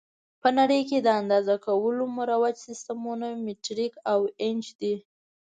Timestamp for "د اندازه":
1.01-1.55